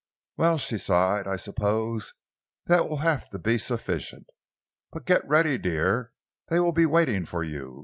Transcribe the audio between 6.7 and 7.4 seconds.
be waiting